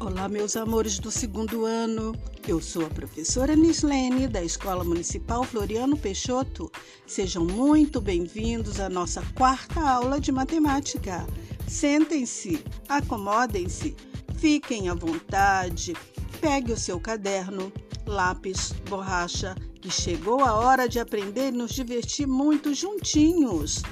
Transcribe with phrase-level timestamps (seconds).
[0.00, 2.14] Olá, meus amores do segundo ano.
[2.46, 6.70] Eu sou a professora Nislene, da Escola Municipal Floriano Peixoto.
[7.04, 11.26] Sejam muito bem-vindos à nossa quarta aula de matemática.
[11.66, 13.96] Sentem-se, acomodem-se,
[14.36, 15.96] fiquem à vontade,
[16.40, 17.72] pegue o seu caderno,
[18.06, 23.82] lápis, borracha, que chegou a hora de aprender e nos divertir muito juntinhos.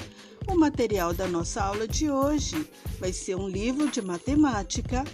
[0.47, 2.65] O material da nossa aula de hoje
[3.01, 5.05] vai ser um livro de matemática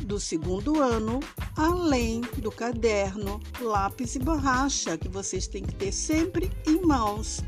[0.00, 1.20] do segundo ano,
[1.56, 7.42] além do caderno, lápis e borracha que vocês têm que ter sempre em mãos,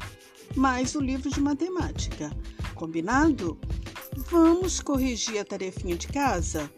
[0.57, 2.31] mais o livro de matemática.
[2.75, 3.59] Combinado?
[4.31, 6.71] Vamos corrigir a tarefinha de casa?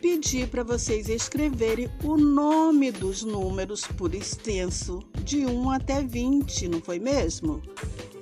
[0.00, 6.80] Pedir para vocês escreverem o nome dos números por extenso, de 1 até 20, não
[6.80, 7.60] foi mesmo?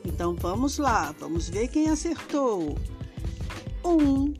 [0.04, 2.78] Então vamos lá, vamos ver quem acertou.
[3.84, 4.34] 1,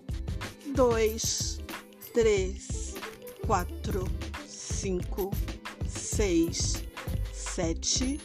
[0.74, 1.60] 2,
[2.16, 2.94] três,
[3.46, 4.08] quatro,
[4.48, 5.30] cinco,
[5.86, 6.82] seis,
[7.30, 8.18] sete,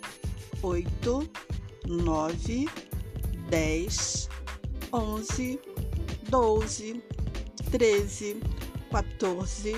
[0.64, 1.30] oito,
[1.86, 2.70] nove,
[3.50, 4.30] dez,
[4.94, 5.60] onze,
[6.30, 7.04] doze,
[7.70, 8.40] treze,
[8.90, 9.74] 14,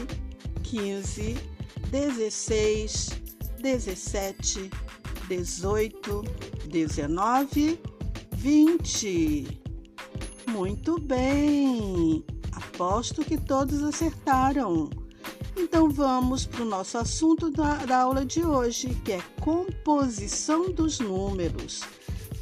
[0.62, 1.36] 15,
[1.90, 3.10] 16,
[3.64, 4.70] 17,
[5.28, 6.22] 18,
[6.70, 7.80] 19,
[8.38, 9.62] 20.
[10.48, 12.24] Muito bem!
[12.68, 14.90] Aposto que todos acertaram.
[15.58, 21.00] Então vamos para o nosso assunto da, da, aula de hoje, que é composição dos
[21.00, 21.82] números.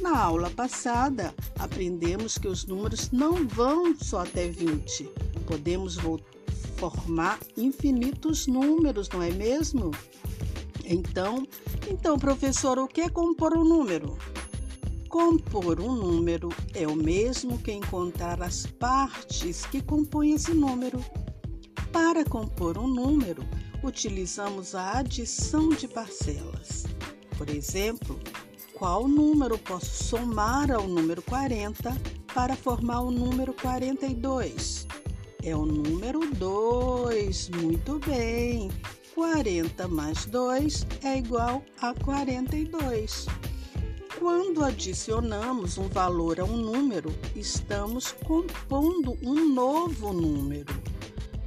[0.00, 5.04] Na aula passada, aprendemos que os números não vão só até 20.
[5.46, 5.98] Podemos
[6.76, 9.90] formar infinitos números, não é mesmo?
[10.84, 11.46] Então,
[11.88, 14.16] então, professor, o que é compor um número?
[15.12, 21.04] Compor um número é o mesmo que encontrar as partes que compõem esse número.
[21.92, 23.46] Para compor um número,
[23.84, 26.84] utilizamos a adição de parcelas.
[27.36, 28.18] Por exemplo,
[28.72, 31.94] qual número posso somar ao número 40
[32.34, 34.86] para formar o número 42?
[35.42, 37.50] É o número 2.
[37.50, 38.70] Muito bem.
[39.14, 43.26] 40 mais 2 é igual a 42.
[44.22, 50.72] Quando adicionamos um valor a um número, estamos compondo um novo número.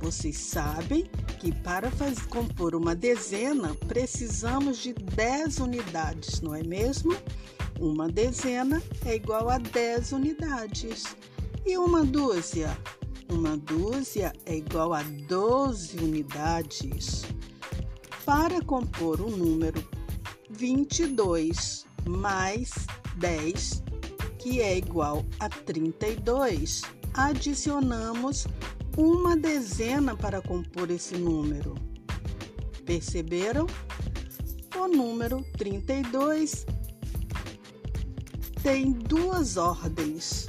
[0.02, 1.06] Vocês sabem
[1.40, 7.16] que para fazer, compor uma dezena precisamos de 10 unidades, não é mesmo?
[7.80, 11.16] Uma dezena é igual a 10 unidades.
[11.66, 12.78] E uma dúzia?
[13.32, 17.24] Uma dúzia é igual a 12 unidades.
[18.26, 19.82] Para compor o número
[20.50, 22.74] 22 mais
[23.18, 23.84] 10,
[24.38, 26.84] que é igual a 32,
[27.14, 28.48] adicionamos
[28.98, 31.76] uma dezena para compor esse número.
[32.86, 33.68] Perceberam?
[34.78, 36.66] O número 32
[38.62, 40.48] tem duas ordens.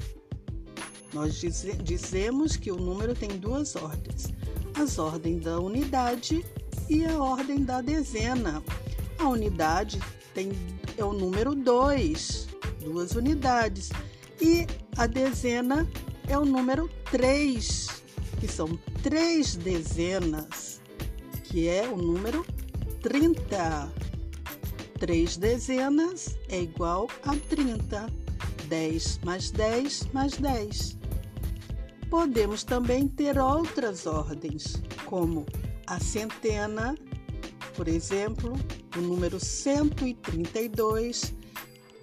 [1.12, 1.40] Nós
[1.82, 4.32] dizemos que o número tem duas ordens:
[4.74, 6.44] as ordens da unidade
[6.88, 8.62] e a ordem da dezena.
[9.18, 9.98] A unidade
[10.36, 10.52] tem
[10.98, 12.48] é o número 2,
[12.84, 13.90] duas unidades.
[14.38, 14.66] E
[14.98, 15.88] a dezena
[16.28, 17.88] é o número 3,
[18.38, 20.82] que são três dezenas,
[21.44, 22.44] que é o número
[23.00, 23.90] 30.
[25.00, 28.06] Três dezenas é igual a 30.
[28.68, 30.98] 10 mais 10 mais 10.
[32.10, 35.46] Podemos também ter outras ordens, como
[35.86, 36.94] a centena,
[37.76, 38.54] por exemplo,
[38.96, 41.34] o número 132.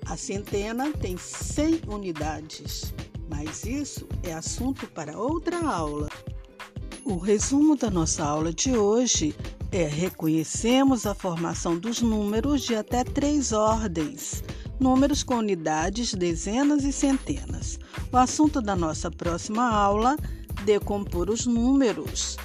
[0.06, 2.94] A centena tem 100 unidades,
[3.30, 6.10] mas isso é assunto para outra aula.
[7.04, 9.36] O resumo da nossa aula de hoje
[9.72, 14.44] é: reconhecemos a formação dos números de até três ordens,
[14.80, 17.80] números com unidades, dezenas e centenas.
[18.12, 20.16] O assunto da nossa próxima aula:
[20.66, 22.38] decompor os números.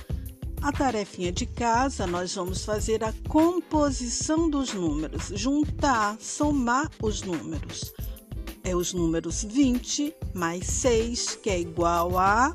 [0.61, 7.93] A tarefinha de casa, nós vamos fazer a composição dos números, juntar, somar os números.
[8.65, 12.55] É os números 20 mais 6, que é igual a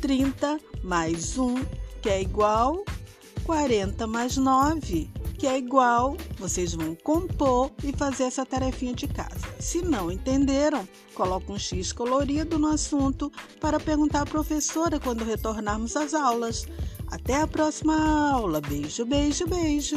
[0.00, 1.54] 30 mais 1,
[2.02, 2.84] que é igual
[3.44, 5.10] 40 mais 9,
[5.42, 6.16] que é igual.
[6.38, 9.44] Vocês vão compor e fazer essa tarefinha de casa.
[9.58, 13.28] Se não entenderam, coloque um X colorido no assunto
[13.60, 16.64] para perguntar à professora quando retornarmos às aulas.
[17.08, 18.60] Até a próxima aula.
[18.60, 19.96] Beijo, beijo, beijo.